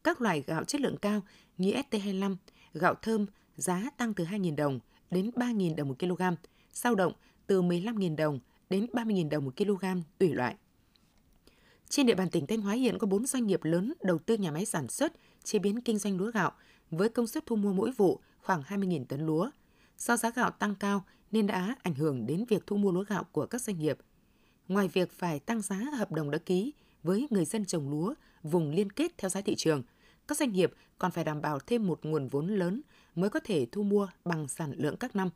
[0.04, 1.22] Các loại gạo chất lượng cao
[1.58, 2.36] như ST25,
[2.74, 3.26] gạo thơm
[3.56, 6.22] giá tăng từ 2.000 đồng đến 3.000 đồng một kg,
[6.72, 7.12] dao động
[7.46, 9.84] từ 15.000 đồng đến 30.000 đồng một kg
[10.18, 10.56] tùy loại.
[11.88, 14.50] Trên địa bàn tỉnh Thanh Hóa hiện có 4 doanh nghiệp lớn đầu tư nhà
[14.50, 15.12] máy sản xuất,
[15.44, 16.52] chế biến kinh doanh lúa gạo
[16.90, 19.50] với công suất thu mua mỗi vụ khoảng 20.000 tấn lúa.
[19.98, 23.24] Do giá gạo tăng cao nên đã ảnh hưởng đến việc thu mua lúa gạo
[23.32, 23.98] của các doanh nghiệp.
[24.68, 26.72] Ngoài việc phải tăng giá hợp đồng đã ký
[27.02, 29.82] với người dân trồng lúa vùng liên kết theo giá thị trường,
[30.28, 32.80] các doanh nghiệp còn phải đảm bảo thêm một nguồn vốn lớn
[33.14, 35.30] mới có thể thu mua bằng sản lượng các năm.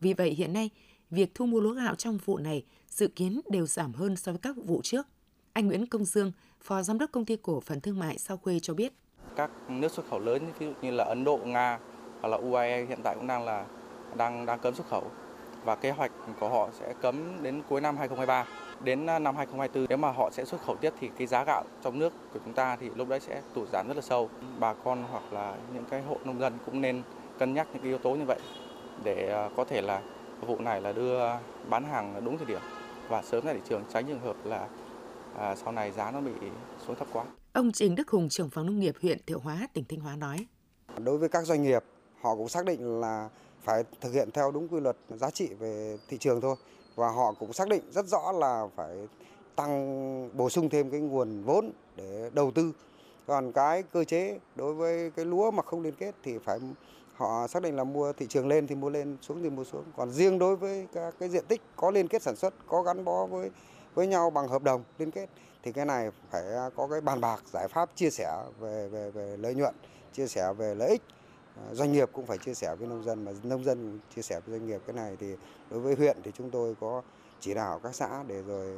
[0.00, 0.70] Vì vậy hiện nay,
[1.10, 4.38] việc thu mua lúa gạo trong vụ này dự kiến đều giảm hơn so với
[4.38, 5.06] các vụ trước.
[5.52, 8.60] Anh Nguyễn Công Dương, Phó Giám đốc Công ty Cổ phần Thương mại Sao Khuê
[8.60, 8.92] cho biết.
[9.38, 11.78] Các nước xuất khẩu lớn ví dụ như là Ấn Độ, Nga
[12.20, 13.64] hoặc là UAE hiện tại cũng đang là
[14.14, 15.02] đang đang cấm xuất khẩu.
[15.64, 18.44] Và kế hoạch của họ sẽ cấm đến cuối năm 2023
[18.84, 21.64] đến à, năm 2024 nếu mà họ sẽ xuất khẩu tiếp thì cái giá gạo
[21.82, 24.30] trong nước của chúng ta thì lúc đấy sẽ tụt giảm rất là sâu.
[24.58, 27.02] Bà con hoặc là những cái hộ nông dân cũng nên
[27.38, 28.38] cân nhắc những cái yếu tố như vậy
[29.04, 30.00] để à, có thể là
[30.40, 31.20] vụ này là đưa
[31.68, 32.60] bán hàng đúng thời điểm
[33.08, 34.66] và sớm ra thị trường tránh trường hợp là
[35.38, 36.32] à, sau này giá nó bị
[36.86, 37.24] xuống thấp quá.
[37.58, 40.46] Ông Trình Đức Hùng, trưởng phòng nông nghiệp huyện Thiệu Hóa, tỉnh Thanh Hóa nói.
[41.04, 41.84] Đối với các doanh nghiệp,
[42.20, 43.28] họ cũng xác định là
[43.62, 46.56] phải thực hiện theo đúng quy luật giá trị về thị trường thôi.
[46.94, 49.08] Và họ cũng xác định rất rõ là phải
[49.56, 52.72] tăng bổ sung thêm cái nguồn vốn để đầu tư.
[53.26, 56.58] Còn cái cơ chế đối với cái lúa mà không liên kết thì phải
[57.14, 59.84] họ xác định là mua thị trường lên thì mua lên xuống thì mua xuống
[59.96, 63.04] còn riêng đối với các cái diện tích có liên kết sản xuất có gắn
[63.04, 63.50] bó với
[63.94, 65.28] với nhau bằng hợp đồng liên kết
[65.68, 69.10] thì cái này phải à, có cái bàn bạc, giải pháp chia sẻ về về
[69.10, 69.74] về lợi nhuận,
[70.12, 71.02] chia sẻ về lợi ích.
[71.56, 74.40] À, doanh nghiệp cũng phải chia sẻ với nông dân mà nông dân chia sẻ
[74.46, 74.80] với doanh nghiệp.
[74.86, 75.36] Cái này thì
[75.70, 77.02] đối với huyện thì chúng tôi có
[77.40, 78.76] chỉ đạo các xã để rồi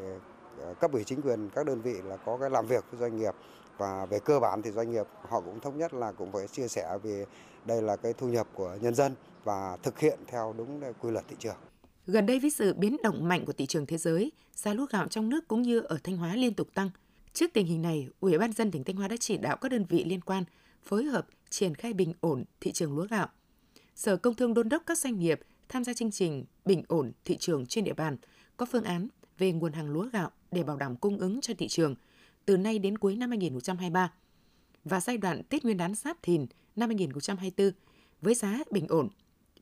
[0.62, 3.18] à, cấp ủy chính quyền các đơn vị là có cái làm việc với doanh
[3.18, 3.34] nghiệp.
[3.78, 6.68] Và về cơ bản thì doanh nghiệp họ cũng thống nhất là cũng phải chia
[6.68, 7.26] sẻ về
[7.64, 11.24] đây là cái thu nhập của nhân dân và thực hiện theo đúng quy luật
[11.28, 11.56] thị trường.
[12.06, 15.08] Gần đây với sự biến động mạnh của thị trường thế giới, giá lúa gạo
[15.08, 16.90] trong nước cũng như ở Thanh Hóa liên tục tăng.
[17.32, 19.84] Trước tình hình này, Ủy ban dân tỉnh Thanh Hóa đã chỉ đạo các đơn
[19.88, 20.44] vị liên quan
[20.82, 23.28] phối hợp triển khai bình ổn thị trường lúa gạo.
[23.94, 27.36] Sở Công Thương đôn đốc các doanh nghiệp tham gia chương trình bình ổn thị
[27.36, 28.16] trường trên địa bàn,
[28.56, 29.08] có phương án
[29.38, 31.94] về nguồn hàng lúa gạo để bảo đảm cung ứng cho thị trường
[32.46, 34.12] từ nay đến cuối năm 2023
[34.84, 37.72] và giai đoạn Tết Nguyên đán Giáp Thìn năm 2024
[38.20, 39.08] với giá bình ổn.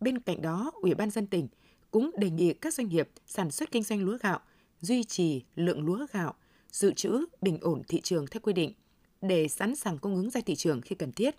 [0.00, 1.48] Bên cạnh đó, Ủy ban dân tỉnh
[1.90, 4.40] cũng đề nghị các doanh nghiệp sản xuất kinh doanh lúa gạo
[4.80, 6.34] duy trì lượng lúa gạo
[6.70, 8.72] dự trữ bình ổn thị trường theo quy định
[9.22, 11.34] để sẵn sàng cung ứng ra thị trường khi cần thiết,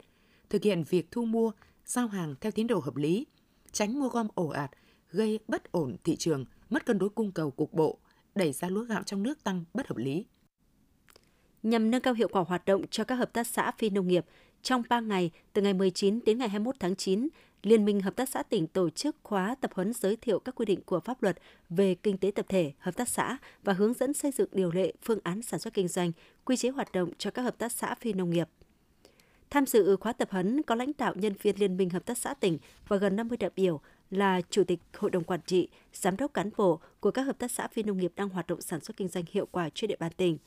[0.50, 1.52] thực hiện việc thu mua,
[1.86, 3.26] giao hàng theo tiến độ hợp lý,
[3.72, 4.72] tránh mua gom ổ ạt,
[5.12, 7.98] gây bất ổn thị trường, mất cân đối cung cầu cục bộ,
[8.36, 10.26] đẩy giá lúa gạo trong nước tăng bất hợp lý.
[11.64, 14.26] Nhằm nâng cao hiệu quả hoạt động cho các hợp tác xã phi nông nghiệp,
[14.62, 17.28] trong 3 ngày, từ ngày 19 đến ngày 21 tháng 9,
[17.64, 20.66] Liên minh Hợp tác xã tỉnh tổ chức khóa tập huấn giới thiệu các quy
[20.66, 21.38] định của pháp luật
[21.70, 24.94] về kinh tế tập thể, hợp tác xã và hướng dẫn xây dựng điều lệ,
[25.04, 26.12] phương án sản xuất kinh doanh,
[26.46, 28.50] quy chế hoạt động cho các hợp tác xã phi nông nghiệp.
[29.50, 32.34] Tham dự khóa tập huấn có lãnh đạo nhân viên Liên minh Hợp tác xã
[32.34, 36.34] tỉnh và gần 50 đại biểu là Chủ tịch Hội đồng Quản trị, Giám đốc
[36.34, 38.98] cán bộ của các hợp tác xã phi nông nghiệp đang hoạt động sản xuất
[38.98, 40.38] kinh doanh hiệu quả trên địa bàn tỉnh.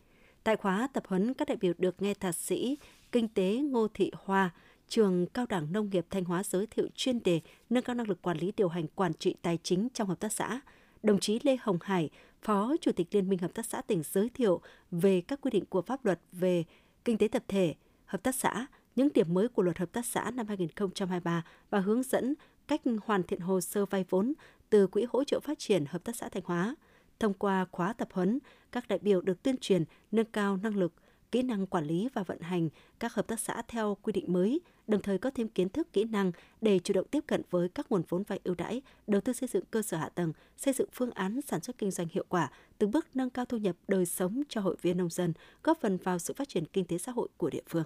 [0.45, 2.79] Tại khóa tập huấn, các đại biểu được nghe thạc sĩ
[3.13, 4.51] Kinh tế Ngô Thị Hoa,
[4.93, 8.23] trường Cao đẳng Nông nghiệp Thanh Hóa giới thiệu chuyên đề nâng cao năng lực
[8.23, 10.61] quản lý điều hành quản trị tài chính trong hợp tác xã.
[11.03, 12.11] Đồng chí Lê Hồng Hải,
[12.43, 15.65] Phó Chủ tịch Liên minh Hợp tác xã tỉnh giới thiệu về các quy định
[15.65, 16.65] của pháp luật về
[17.05, 17.75] kinh tế tập thể,
[18.05, 22.03] hợp tác xã, những điểm mới của luật hợp tác xã năm 2023 và hướng
[22.03, 22.35] dẫn
[22.69, 24.33] cách hoàn thiện hồ sơ vay vốn
[24.71, 26.77] từ Quỹ hỗ trợ phát triển Hợp tác xã Thanh Hóa.
[27.19, 28.39] Thông qua khóa tập huấn,
[28.73, 30.93] các đại biểu được tuyên truyền nâng cao năng lực,
[31.33, 32.69] kỹ năng quản lý và vận hành
[32.99, 36.05] các hợp tác xã theo quy định mới, đồng thời có thêm kiến thức kỹ
[36.05, 39.33] năng để chủ động tiếp cận với các nguồn vốn vay ưu đãi, đầu tư
[39.33, 42.25] xây dựng cơ sở hạ tầng, xây dựng phương án sản xuất kinh doanh hiệu
[42.29, 45.79] quả, từng bước nâng cao thu nhập đời sống cho hội viên nông dân, góp
[45.81, 47.85] phần vào sự phát triển kinh tế xã hội của địa phương.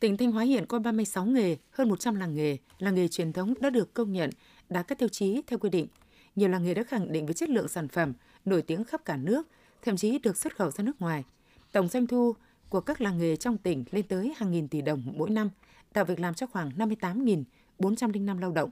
[0.00, 3.54] Tỉnh Thanh Hóa hiện có 36 nghề, hơn 100 làng nghề, làng nghề truyền thống
[3.60, 4.30] đã được công nhận,
[4.68, 5.86] đạt các tiêu chí theo quy định.
[6.36, 8.12] Nhiều làng nghề đã khẳng định với chất lượng sản phẩm,
[8.44, 9.48] nổi tiếng khắp cả nước,
[9.82, 11.24] thậm chí được xuất khẩu ra nước ngoài.
[11.74, 12.34] Tổng doanh thu
[12.68, 15.50] của các làng nghề trong tỉnh lên tới hàng nghìn tỷ đồng mỗi năm,
[15.92, 18.70] tạo việc làm cho khoảng 58.405 lao động.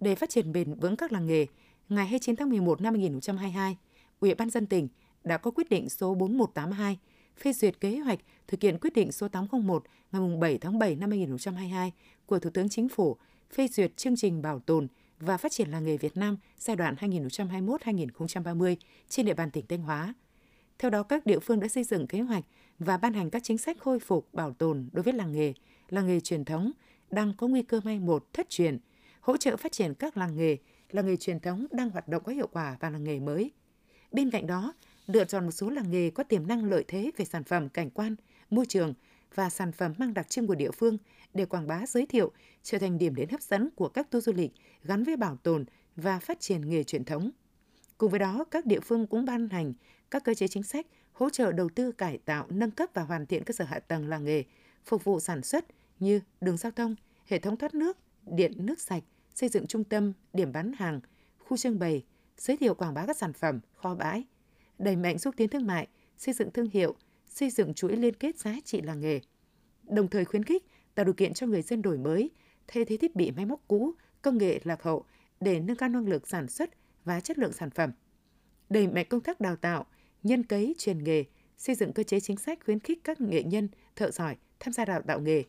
[0.00, 1.46] Để phát triển bền vững các làng nghề,
[1.88, 3.76] ngày 29 tháng 11 năm 2022,
[4.20, 4.88] Ủy ban dân tỉnh
[5.24, 6.98] đã có quyết định số 4182
[7.42, 8.18] phê duyệt kế hoạch
[8.48, 11.92] thực hiện quyết định số 801 ngày 7 tháng 7 năm 2022
[12.26, 13.16] của Thủ tướng Chính phủ
[13.52, 14.88] phê duyệt chương trình bảo tồn
[15.20, 18.76] và phát triển làng nghề Việt Nam giai đoạn 2021-2030
[19.08, 20.14] trên địa bàn tỉnh Thanh Hóa–
[20.78, 22.44] theo đó, các địa phương đã xây dựng kế hoạch
[22.78, 25.52] và ban hành các chính sách khôi phục, bảo tồn đối với làng nghề,
[25.88, 26.72] làng nghề truyền thống
[27.10, 28.78] đang có nguy cơ mai một, thất truyền,
[29.20, 30.56] hỗ trợ phát triển các làng nghề,
[30.90, 33.50] làng nghề truyền thống đang hoạt động có hiệu quả và làng nghề mới.
[34.12, 34.74] Bên cạnh đó,
[35.06, 37.90] lựa chọn một số làng nghề có tiềm năng lợi thế về sản phẩm cảnh
[37.90, 38.16] quan,
[38.50, 38.94] môi trường
[39.34, 40.98] và sản phẩm mang đặc trưng của địa phương
[41.34, 44.32] để quảng bá giới thiệu, trở thành điểm đến hấp dẫn của các tour du
[44.32, 44.52] lịch
[44.84, 45.64] gắn với bảo tồn
[45.96, 47.30] và phát triển nghề truyền thống.
[47.98, 49.72] Cùng với đó, các địa phương cũng ban hành
[50.10, 53.26] các cơ chế chính sách hỗ trợ đầu tư cải tạo, nâng cấp và hoàn
[53.26, 54.44] thiện cơ sở hạ tầng làng nghề,
[54.84, 55.64] phục vụ sản xuất
[55.98, 56.94] như đường giao thông,
[57.26, 59.02] hệ thống thoát nước, điện nước sạch,
[59.34, 61.00] xây dựng trung tâm, điểm bán hàng,
[61.38, 62.04] khu trưng bày,
[62.38, 64.24] giới thiệu quảng bá các sản phẩm, kho bãi,
[64.78, 65.88] đẩy mạnh xúc tiến thương mại,
[66.18, 66.94] xây dựng thương hiệu,
[67.28, 69.20] xây dựng chuỗi liên kết giá trị làng nghề.
[69.82, 72.30] Đồng thời khuyến khích tạo điều kiện cho người dân đổi mới,
[72.68, 73.92] thay thế thiết bị máy móc cũ,
[74.22, 75.04] công nghệ lạc hậu
[75.40, 76.70] để nâng cao năng lực sản xuất
[77.04, 77.90] và chất lượng sản phẩm.
[78.68, 79.86] Đẩy mạnh công tác đào tạo,
[80.26, 81.24] nhân cấy truyền nghề,
[81.58, 84.84] xây dựng cơ chế chính sách khuyến khích các nghệ nhân, thợ giỏi tham gia
[84.84, 85.44] đào tạo nghề,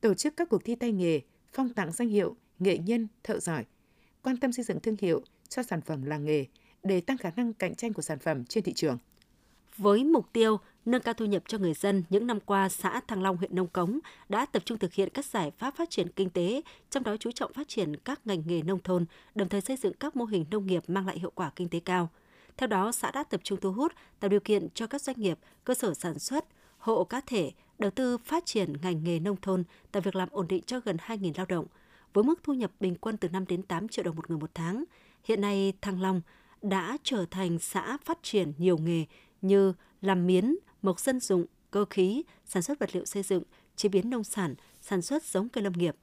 [0.00, 1.20] tổ chức các cuộc thi tay nghề,
[1.52, 3.64] phong tặng danh hiệu nghệ nhân, thợ giỏi,
[4.22, 6.46] quan tâm xây dựng thương hiệu cho sản phẩm làng nghề
[6.82, 8.98] để tăng khả năng cạnh tranh của sản phẩm trên thị trường.
[9.76, 13.22] Với mục tiêu nâng cao thu nhập cho người dân, những năm qua, xã Thăng
[13.22, 16.30] Long, huyện Nông Cống đã tập trung thực hiện các giải pháp phát triển kinh
[16.30, 19.76] tế, trong đó chú trọng phát triển các ngành nghề nông thôn, đồng thời xây
[19.76, 22.10] dựng các mô hình nông nghiệp mang lại hiệu quả kinh tế cao.
[22.56, 25.38] Theo đó, xã đã tập trung thu hút, tạo điều kiện cho các doanh nghiệp,
[25.64, 26.44] cơ sở sản xuất,
[26.78, 30.48] hộ cá thể đầu tư phát triển ngành nghề nông thôn, tạo việc làm ổn
[30.48, 31.66] định cho gần 2.000 lao động,
[32.12, 34.50] với mức thu nhập bình quân từ 5 đến 8 triệu đồng một người một
[34.54, 34.84] tháng.
[35.24, 36.20] Hiện nay, Thăng Long
[36.62, 39.04] đã trở thành xã phát triển nhiều nghề
[39.42, 43.42] như làm miến, mộc dân dụng, cơ khí, sản xuất vật liệu xây dựng,
[43.76, 45.96] chế biến nông sản, sản xuất giống cây lâm nghiệp.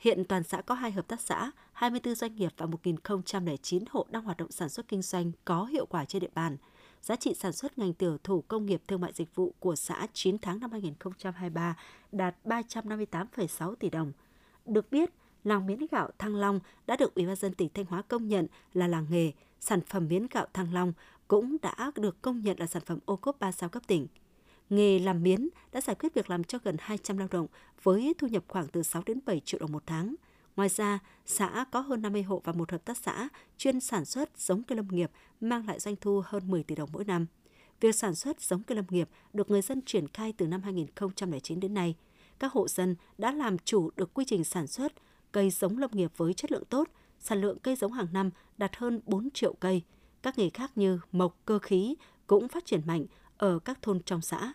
[0.00, 4.22] Hiện toàn xã có 2 hợp tác xã, 24 doanh nghiệp và 1.009 hộ đang
[4.22, 6.56] hoạt động sản xuất kinh doanh có hiệu quả trên địa bàn.
[7.02, 10.06] Giá trị sản xuất ngành tiểu thủ công nghiệp thương mại dịch vụ của xã
[10.12, 11.76] 9 tháng năm 2023
[12.12, 14.12] đạt 358,6 tỷ đồng.
[14.66, 15.10] Được biết,
[15.44, 18.46] làng miến gạo Thăng Long đã được Ủy ban dân tỉnh Thanh Hóa công nhận
[18.74, 20.92] là làng nghề, sản phẩm miến gạo Thăng Long
[21.28, 24.06] cũng đã được công nhận là sản phẩm ô cốp 3 sao cấp tỉnh.
[24.70, 27.46] Nghề làm miến đã giải quyết việc làm cho gần 200 lao động
[27.82, 30.14] với thu nhập khoảng từ 6 đến 7 triệu đồng một tháng.
[30.56, 33.28] Ngoài ra, xã có hơn 50 hộ và một hợp tác xã
[33.58, 36.88] chuyên sản xuất giống cây lâm nghiệp mang lại doanh thu hơn 10 tỷ đồng
[36.92, 37.26] mỗi năm.
[37.80, 41.60] Việc sản xuất giống cây lâm nghiệp được người dân triển khai từ năm 2009
[41.60, 41.94] đến nay.
[42.38, 44.92] Các hộ dân đã làm chủ được quy trình sản xuất
[45.32, 48.76] cây giống lâm nghiệp với chất lượng tốt, sản lượng cây giống hàng năm đạt
[48.76, 49.82] hơn 4 triệu cây.
[50.22, 51.94] Các nghề khác như mộc, cơ khí
[52.26, 53.06] cũng phát triển mạnh
[53.36, 54.52] ở các thôn trong xã.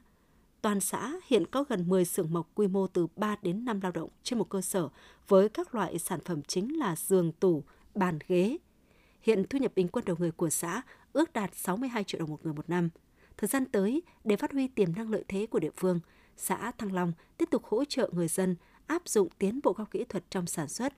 [0.66, 3.92] Toàn xã hiện có gần 10 xưởng mộc quy mô từ 3 đến 5 lao
[3.92, 4.90] động trên một cơ sở
[5.28, 7.64] với các loại sản phẩm chính là giường, tủ,
[7.96, 8.58] bàn, ghế.
[9.22, 10.82] Hiện thu nhập bình quân đầu người của xã
[11.14, 12.90] ước đạt 62 triệu đồng một người một năm.
[13.38, 16.00] Thời gian tới, để phát huy tiềm năng lợi thế của địa phương,
[16.38, 18.56] xã Thăng Long tiếp tục hỗ trợ người dân
[18.88, 20.94] áp dụng tiến bộ khoa kỹ thuật trong sản xuất,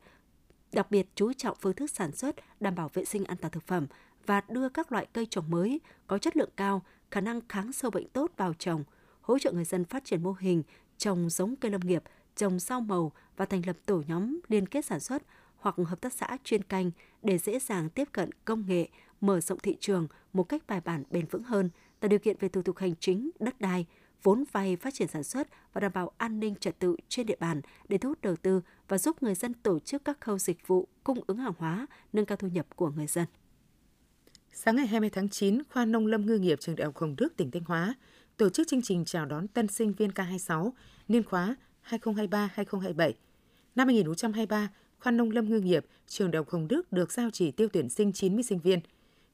[0.72, 3.68] đặc biệt chú trọng phương thức sản xuất đảm bảo vệ sinh an toàn thực
[3.68, 3.88] phẩm
[4.26, 7.92] và đưa các loại cây trồng mới có chất lượng cao, khả năng kháng sâu
[7.92, 8.84] bệnh tốt vào trồng,
[9.28, 10.64] hỗ trợ người dân phát triển mô hình
[10.98, 12.04] trồng giống cây lâm nghiệp,
[12.36, 15.24] trồng rau màu và thành lập tổ nhóm liên kết sản xuất
[15.58, 16.92] hoặc hợp tác xã chuyên canh
[17.24, 18.88] để dễ dàng tiếp cận công nghệ,
[19.22, 22.50] mở rộng thị trường một cách bài bản bền vững hơn, tạo điều kiện về
[22.50, 23.86] thủ tục hành chính, đất đai,
[24.24, 27.38] vốn vay phát triển sản xuất và đảm bảo an ninh trật tự trên địa
[27.40, 30.68] bàn để thu hút đầu tư và giúp người dân tổ chức các khâu dịch
[30.68, 33.26] vụ cung ứng hàng hóa, nâng cao thu nhập của người dân.
[34.54, 37.38] Sáng ngày 20 tháng 9, khoa Nông lâm ngư nghiệp trường Đại học Hồng Đức
[37.38, 37.96] tỉnh Thanh Hóa
[38.38, 40.72] tổ chức chương trình chào đón tân sinh viên K26
[41.08, 41.56] niên khóa
[41.90, 43.14] 2023-2027.
[43.76, 44.70] Năm 2023,
[45.00, 47.90] khoa Nông lâm ngư nghiệp trường Đại học Hồng Đức được giao chỉ tiêu tuyển
[47.90, 48.80] sinh 90 sinh viên.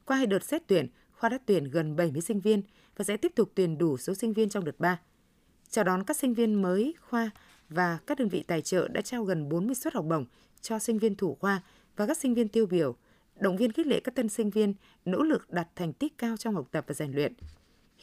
[0.06, 2.62] Qua hai đợt xét tuyển, khoa đã tuyển gần 70 sinh viên
[2.98, 5.00] và sẽ tiếp tục tuyển đủ số sinh viên trong đợt 3.
[5.70, 7.30] Chào đón các sinh viên mới khoa
[7.70, 10.26] và các đơn vị tài trợ đã trao gần 40 suất học bổng
[10.62, 11.62] cho sinh viên thủ khoa
[11.96, 12.96] và các sinh viên tiêu biểu,
[13.40, 14.74] động viên khích lệ các tân sinh viên
[15.06, 17.34] nỗ lực đạt thành tích cao trong học tập và rèn luyện.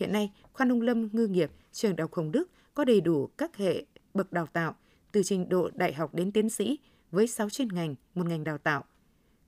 [0.00, 3.26] Hiện nay, khoa nông lâm ngư nghiệp trường Đại học Hồng Đức có đầy đủ
[3.26, 3.84] các hệ
[4.14, 4.74] bậc đào tạo
[5.12, 6.78] từ trình độ đại học đến tiến sĩ
[7.10, 8.84] với 6 chuyên ngành, một ngành đào tạo.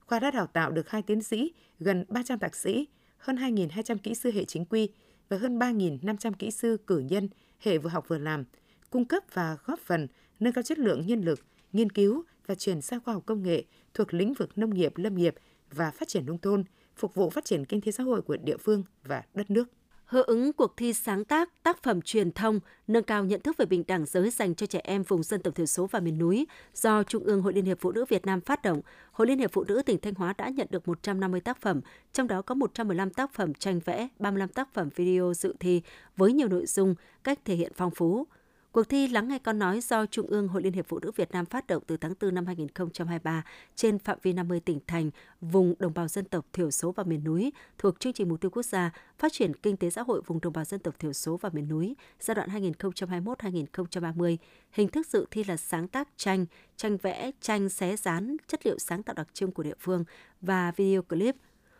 [0.06, 2.88] Khoa đã đào tạo được hai tiến sĩ, gần 300 thạc sĩ,
[3.18, 4.88] hơn 2.200 kỹ sư hệ chính quy
[5.28, 8.44] và hơn 3.500 kỹ sư cử nhân hệ vừa học vừa làm,
[8.90, 10.08] cung cấp và góp phần
[10.40, 11.40] nâng cao chất lượng nhân lực,
[11.72, 15.14] nghiên cứu và chuyển sang khoa học công nghệ thuộc lĩnh vực nông nghiệp, lâm
[15.14, 15.34] nghiệp
[15.70, 16.64] và phát triển nông thôn,
[16.96, 19.68] phục vụ phát triển kinh tế xã hội của địa phương và đất nước
[20.12, 23.66] hưởng ứng cuộc thi sáng tác tác phẩm truyền thông nâng cao nhận thức về
[23.66, 26.46] bình đẳng giới dành cho trẻ em vùng dân tộc thiểu số và miền núi
[26.74, 28.80] do Trung ương Hội Liên hiệp Phụ nữ Việt Nam phát động.
[29.12, 31.80] Hội Liên hiệp Phụ nữ tỉnh Thanh Hóa đã nhận được 150 tác phẩm,
[32.12, 35.82] trong đó có 115 tác phẩm tranh vẽ, 35 tác phẩm video dự thi
[36.16, 36.94] với nhiều nội dung,
[37.24, 38.26] cách thể hiện phong phú.
[38.72, 41.30] Cuộc thi Lắng nghe con nói do Trung ương Hội Liên hiệp Phụ nữ Việt
[41.32, 45.74] Nam phát động từ tháng 4 năm 2023 trên phạm vi 50 tỉnh thành, vùng
[45.78, 48.62] đồng bào dân tộc thiểu số và miền núi thuộc chương trình mục tiêu quốc
[48.62, 51.50] gia phát triển kinh tế xã hội vùng đồng bào dân tộc thiểu số và
[51.52, 54.36] miền núi giai đoạn 2021-2030.
[54.72, 58.78] Hình thức dự thi là sáng tác tranh, tranh vẽ, tranh xé dán, chất liệu
[58.78, 60.04] sáng tạo đặc trưng của địa phương
[60.40, 61.36] và video clip.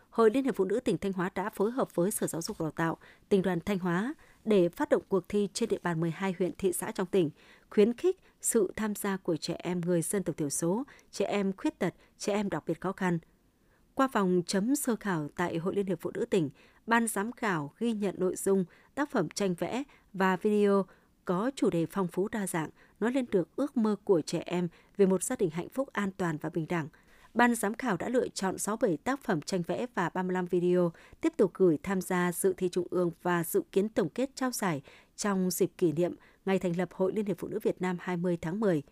[0.09, 2.61] Hội Liên hiệp Phụ nữ tỉnh Thanh Hóa đã phối hợp với Sở Giáo dục
[2.61, 2.97] Đào tạo,
[3.29, 4.13] tỉnh đoàn Thanh Hóa,
[4.45, 7.29] để phát động cuộc thi trên địa bàn 12 huyện thị xã trong tỉnh,
[7.69, 11.53] khuyến khích sự tham gia của trẻ em người dân tộc thiểu số, trẻ em
[11.57, 13.19] khuyết tật, trẻ em đặc biệt khó khăn.
[13.93, 16.49] Qua vòng chấm sơ khảo tại Hội Liên hiệp Phụ nữ tỉnh,
[16.87, 20.85] ban giám khảo ghi nhận nội dung, tác phẩm tranh vẽ và video
[21.25, 24.67] có chủ đề phong phú đa dạng, nói lên được ước mơ của trẻ em
[24.97, 26.87] về một gia đình hạnh phúc an toàn và bình đẳng–
[27.33, 30.91] ban giám khảo đã lựa chọn 67 tác phẩm tranh vẽ và 35 video
[31.21, 34.51] tiếp tục gửi tham gia dự thi trung ương và dự kiến tổng kết trao
[34.51, 34.81] giải
[35.15, 36.15] trong dịp kỷ niệm
[36.45, 38.83] ngày thành lập Hội Liên hiệp Phụ nữ Việt Nam 20 tháng 10.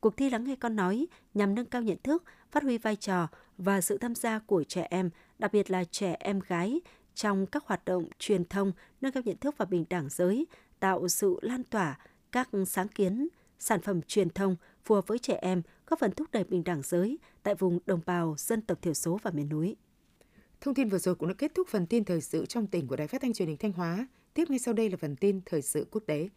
[0.00, 3.28] Cuộc thi lắng nghe con nói nhằm nâng cao nhận thức, phát huy vai trò
[3.58, 6.80] và sự tham gia của trẻ em, đặc biệt là trẻ em gái
[7.14, 10.46] trong các hoạt động truyền thông nâng cao nhận thức và bình đẳng giới,
[10.80, 11.98] tạo sự lan tỏa
[12.32, 16.28] các sáng kiến, sản phẩm truyền thông phù hợp với trẻ em, góp phần thúc
[16.32, 19.76] đẩy bình đẳng giới tại vùng đồng bào, dân tộc thiểu số và miền núi.
[20.60, 22.96] Thông tin vừa rồi cũng đã kết thúc phần tin thời sự trong tỉnh của
[22.96, 24.08] Đài Phát thanh Truyền hình Thanh Hóa.
[24.34, 26.28] Tiếp ngay sau đây là phần tin thời sự quốc tế.